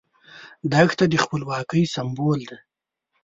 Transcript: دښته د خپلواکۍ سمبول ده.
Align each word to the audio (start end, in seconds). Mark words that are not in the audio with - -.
دښته 0.71 1.05
د 1.11 1.15
خپلواکۍ 1.23 1.83
سمبول 1.95 2.39
ده. 2.49 2.57